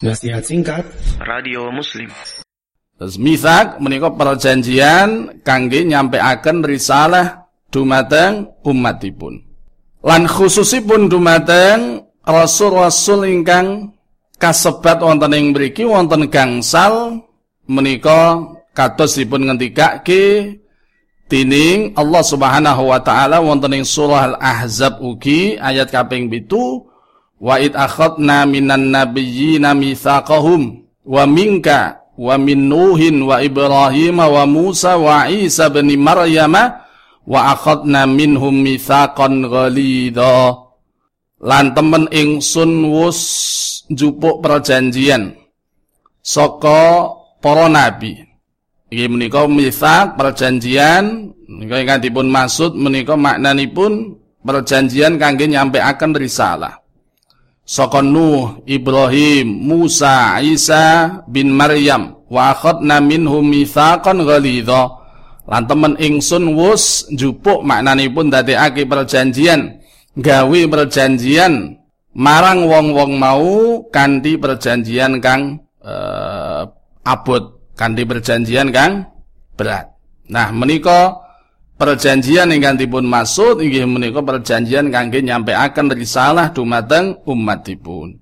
Nasihat 0.00 0.40
singkat 0.40 0.88
Radio 1.28 1.68
Muslim 1.68 2.08
Terus 2.96 3.20
misak 3.20 3.76
menika 3.84 4.08
perjanjian 4.08 5.44
kangge 5.44 5.84
nyampeaken 5.84 6.64
risalah 6.64 7.52
dumateng 7.68 8.48
umatipun. 8.64 9.44
Lan 10.00 10.24
khususipun 10.24 11.12
dumateng 11.12 12.00
rasul-rasul 12.24 13.28
ingkang 13.28 13.92
kasebat 14.40 15.04
wonten 15.04 15.36
ing 15.36 15.52
mriki 15.52 15.84
wonten 15.84 16.32
gangsal 16.32 17.20
menika 17.68 18.40
katosipun 18.72 19.52
ngendikake 19.52 20.56
tining 21.28 21.92
Allah 21.92 22.24
Subhanahu 22.24 22.88
wa 22.88 23.04
taala 23.04 23.44
wonten 23.44 23.76
ing 23.76 23.84
surah 23.84 24.32
Al-Ahzab 24.32 25.04
ugi 25.04 25.60
ayat 25.60 25.92
kaping 25.92 26.32
7 26.32 26.89
Wa 27.40 27.56
id 27.56 27.72
akhadna 27.72 28.44
minan 28.44 28.92
nabiyyina 28.92 29.72
mitsaqahum 29.72 30.84
wa 31.08 31.24
minka 31.24 32.04
wa 32.12 32.36
min 32.36 32.68
Nuhin 32.68 33.24
wa 33.24 33.40
Ibrahim 33.40 34.20
wa 34.20 34.44
Musa 34.44 35.00
wa 35.00 35.24
Isa 35.24 35.72
bin 35.72 35.88
Maryam 35.96 36.52
wa 37.24 37.40
akhadna 37.56 38.04
minhum 38.04 38.60
mitsaqan 38.60 39.48
ghalidha. 39.48 40.68
Lan 41.40 41.72
temen 41.72 42.12
ingsun 42.12 42.84
wus 42.92 43.20
njupuk 43.88 44.44
perjanjian 44.44 45.32
saka 46.20 47.08
para 47.40 47.72
nabi. 47.72 48.20
Iki 48.92 49.08
menika 49.08 49.48
mitsaq 49.48 50.20
perjanjian. 50.20 51.32
Menika 51.48 51.80
ingkang 51.80 52.04
dipun 52.04 52.28
maksud 52.28 52.76
menika 52.76 53.16
maknanipun 53.16 54.20
perjanjian 54.44 55.16
kangge 55.16 55.48
nyampeaken 55.48 56.12
risalah 56.12 56.79
saka 57.70 58.02
Nuh, 58.02 58.66
Ibrahim, 58.66 59.46
Musa, 59.46 60.42
Isa 60.42 61.22
bin 61.30 61.54
Maryam 61.54 62.18
wa 62.26 62.50
akhadna 62.50 62.98
minhum 62.98 63.46
mitsaqan 63.46 64.26
ghalidha. 64.26 64.98
Lan 65.46 65.66
temen 65.70 65.94
ingsun 65.98 66.58
wus 66.58 67.06
njupuk 67.14 67.62
maknanipun 67.62 68.30
dadekake 68.30 68.86
perjanjian 68.86 69.82
gawe 70.14 70.60
perjanjian 70.66 71.78
marang 72.14 72.66
wong-wong 72.66 73.18
mau 73.18 73.82
kanthi 73.90 74.38
perjanjian 74.38 75.18
kang 75.18 75.58
uh, 75.82 76.70
abot 77.02 77.74
kanthi 77.74 78.06
perjanjian 78.06 78.70
kang 78.70 79.10
berat. 79.58 79.90
Nah 80.30 80.54
menika 80.54 81.18
perjanjian 81.80 82.52
ingkang 82.52 82.76
dipun 82.76 83.08
maksud 83.08 83.64
inggih 83.64 83.88
menika 83.88 84.20
perjanjian 84.20 84.92
kangge 84.92 85.24
nyampeaken 85.24 85.96
risalah 85.96 86.52
dumateng 86.52 87.16
umatipun. 87.24 88.20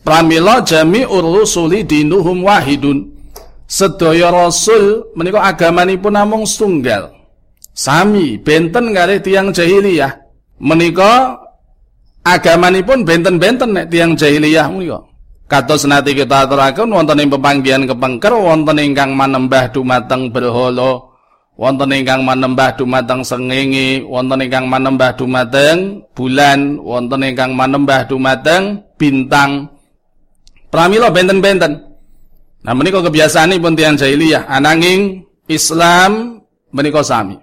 Pramila 0.00 0.64
jami'ur 0.64 1.20
rusuli 1.20 1.84
dinuhum 1.84 2.48
wahidun. 2.48 3.12
Sedaya 3.68 4.32
rasul 4.32 5.12
menika 5.12 5.44
agamanipun 5.44 6.16
namung 6.16 6.48
setunggal. 6.48 7.12
Sami 7.76 8.40
benten 8.40 8.96
kali 8.96 9.20
tiang 9.20 9.52
jahiliyah. 9.52 10.16
Menika 10.62 11.36
agamanipun 12.24 13.04
benten-benten 13.04 13.76
nek 13.76 13.92
tiang 13.92 14.16
jahiliyah 14.16 14.72
menika. 14.72 15.04
Kados 15.46 15.86
nate 15.86 16.10
kita 16.10 16.48
aturaken 16.48 16.90
wonten 16.90 17.22
ing 17.22 17.30
pepanggihan 17.30 17.86
kepengker 17.86 18.34
wonten 18.34 18.82
ingkang 18.82 19.14
manembah 19.14 19.70
dumateng 19.70 20.30
berhala 20.34 21.15
wonten 21.56 21.88
ingkang 21.90 22.22
manembah 22.22 22.76
dumateng 22.76 23.24
sengenge, 23.24 24.04
wonten 24.04 24.44
ingkang 24.44 24.68
manembah 24.68 25.16
dumateng 25.16 26.04
bulan, 26.12 26.76
wonten 26.78 27.24
ingkang 27.24 27.56
manembah 27.56 28.04
dumateng 28.04 28.84
bintang. 29.00 29.72
Pramila 30.68 31.08
benten-benten. 31.08 31.72
Nah 32.62 32.74
menika 32.76 33.00
kebiasaanipun 33.00 33.72
tiyang 33.72 33.96
jahiliyah, 33.96 34.44
ananging 34.46 35.24
Islam 35.48 36.42
menika 36.74 37.00
sami. 37.00 37.40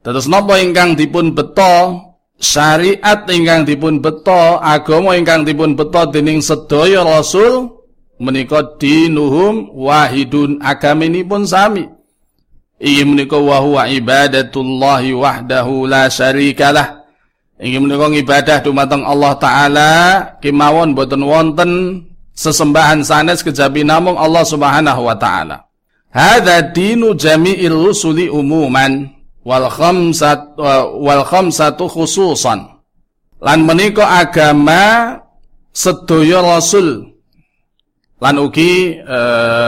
Terus 0.00 0.28
napa 0.28 0.60
ingkang 0.60 0.96
dipun 0.96 1.32
beto 1.36 1.96
syariat 2.40 3.20
ingkang 3.28 3.68
dipun 3.68 4.00
beto 4.00 4.56
agama 4.58 5.12
ingkang 5.12 5.44
dipun 5.44 5.76
beto 5.76 6.08
dening 6.08 6.40
sedaya 6.40 7.04
rasul 7.04 7.84
menika 8.16 8.80
dinuhum 8.80 9.70
wahidun 9.76 10.58
agaminipun 10.60 11.44
sami. 11.44 11.99
Iki 12.80 13.04
menika 13.04 13.36
wa 13.36 13.60
huwa 13.60 13.82
ibadatullahi 13.92 15.12
wahdahu 15.12 15.84
la 15.84 16.08
syarikalah. 16.08 17.04
Iki 17.60 17.76
menika 17.76 18.08
ibadah 18.08 18.58
dumateng 18.64 19.04
Allah 19.04 19.32
taala 19.36 19.90
kemawon 20.40 20.96
boten 20.96 21.20
wonten 21.20 21.72
sesembahan 22.32 23.04
sanes 23.04 23.44
kejabi 23.44 23.84
namung 23.84 24.16
Allah 24.16 24.40
Subhanahu 24.48 25.04
wa 25.04 25.12
taala. 25.12 25.68
Hadza 26.08 26.72
dinu 26.72 27.12
jami'il 27.12 27.76
rusuli 27.76 28.32
umuman 28.32 29.12
wal 29.44 29.68
khamsat 29.68 30.56
wal 30.96 31.22
khamsatu 31.28 31.84
khususan. 31.84 32.64
Lan 33.44 33.60
menika 33.68 34.24
agama 34.24 35.16
sedaya 35.72 36.40
rasul 36.40 37.08
lan 38.20 38.36
ugi 38.36 39.00
e, 39.00 39.18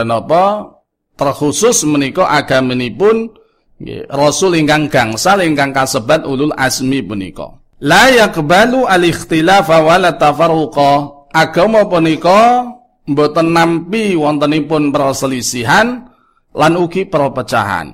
napa 0.05 0.69
terkhusus 1.17 1.85
menika 1.85 2.29
agamanipun 2.29 3.43
Rasul 4.07 4.55
ingkang 4.55 4.87
gangsal 4.87 5.43
ingkang 5.43 5.75
kasebat 5.75 6.23
ulul 6.23 6.55
asmi 6.55 7.03
punika. 7.03 7.51
La 7.83 8.07
yaqbalu 8.07 8.87
al-ikhtilafa 8.87 9.83
wala 9.83 10.15
tafarruqa. 10.15 11.23
Agama 11.33 11.83
punika 11.89 12.63
mboten 13.09 13.51
nampi 13.51 14.13
wontenipun 14.15 14.93
perselisihan 14.93 16.07
lan 16.53 16.73
ugi 16.79 17.09
perpecahan. 17.09 17.91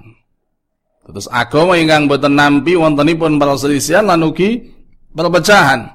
Terus 1.10 1.26
agama 1.32 1.80
ingkang 1.80 2.06
mboten 2.06 2.38
nampi 2.38 2.78
wontenipun 2.78 3.42
perselisihan 3.42 4.06
lan 4.06 4.22
ugi 4.22 4.62
perpecahan. 5.10 5.90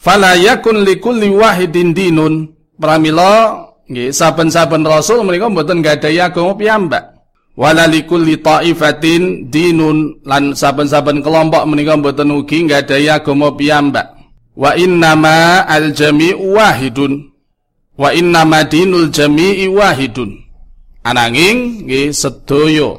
Fala 0.00 0.32
yakun 0.38 0.80
likulli 0.80 1.28
wahidin 1.28 1.92
dinun. 1.92 2.56
Pramila 2.80 3.68
Nggih, 3.90 4.14
saben-saben 4.14 4.86
rasul 4.86 5.26
menika 5.26 5.50
mboten 5.50 5.82
gadhahi 5.82 6.22
agama 6.22 6.54
piyambak. 6.54 7.10
Wala 7.58 7.90
likulli 7.90 8.38
ta'ifatin 8.38 9.50
dinun 9.50 10.22
lan 10.22 10.54
saben-saben 10.54 11.18
kelompok 11.26 11.66
menika 11.66 11.98
mboten 11.98 12.30
ugi 12.30 12.70
gadhahi 12.70 13.10
agama 13.10 13.50
piyambak. 13.50 14.14
Wa 14.54 14.78
innama 14.78 15.66
al-jami'u 15.66 16.54
wahidun. 16.54 17.34
Wa 17.98 18.14
innama 18.14 18.62
dinul 18.62 19.10
jami'i 19.10 19.66
wahidun. 19.66 20.38
Ananging 21.02 21.90
nggih 21.90 22.14
sedaya 22.14 22.94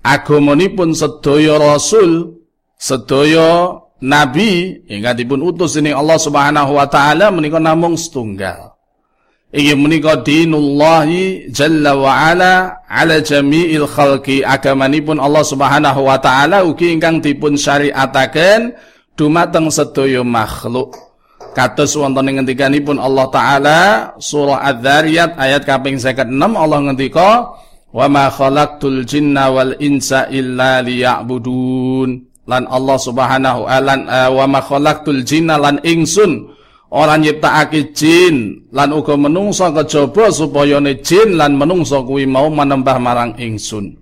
agamanipun 0.00 0.96
sedaya 0.96 1.60
rasul, 1.60 2.40
sedaya 2.80 3.76
nabi 4.00 4.80
ingkang 4.88 5.14
dipun 5.20 5.44
utus 5.44 5.76
dening 5.76 5.94
Allah 5.94 6.18
Subhanahu 6.18 6.72
wa 6.74 6.86
taala 6.88 7.28
menika 7.28 7.60
namung 7.60 8.00
setunggal. 8.00 8.71
Iki 9.52 9.76
menika 9.76 10.16
dinullahi 10.24 11.52
jalla 11.52 11.92
wa 11.92 12.32
ala 12.32 12.80
ala 12.88 13.20
jami'il 13.20 13.84
khalqi 13.84 14.40
agamanipun 14.40 15.20
Allah 15.20 15.44
Subhanahu 15.44 16.08
wa 16.08 16.16
taala 16.16 16.64
ugi 16.64 16.96
ingkang 16.96 17.20
dipun 17.20 17.60
syariataken 17.60 18.72
dumateng 19.12 19.68
sedaya 19.68 20.24
makhluk. 20.24 20.96
Kados 21.52 21.92
wonten 22.00 22.32
ing 22.32 22.40
ngendikanipun 22.40 22.96
Allah 22.96 23.28
taala 23.28 23.78
surah 24.16 24.64
Adz-Dzariyat 24.72 25.36
ayat 25.36 25.68
kaping 25.68 26.00
56 26.00 26.32
Allah 26.32 26.78
ngendika 26.88 27.52
wa 27.92 28.06
ma 28.08 28.32
khalaqtul 28.32 29.04
jinna 29.04 29.52
wal 29.52 29.76
insa 29.84 30.32
illa 30.32 30.80
liya'budun. 30.80 32.24
Lan 32.48 32.64
Allah 32.72 32.96
Subhanahu 32.96 33.68
wa 33.68 34.32
wa 34.32 34.44
ma 34.48 34.64
khalaqtul 34.64 35.20
jinna 35.28 35.60
lan 35.60 35.76
ingsun 35.84 36.61
ora 36.92 37.16
nyiptakake 37.16 37.96
jin 37.96 38.68
lan 38.68 38.92
uga 38.92 39.16
menungso 39.16 39.72
kejaba 39.72 40.28
supaya 40.28 40.76
jin 41.00 41.40
lan 41.40 41.56
menungso 41.56 42.04
kuwi 42.04 42.28
mau 42.28 42.52
manembah 42.52 43.00
marang 43.00 43.32
ingsun 43.40 43.96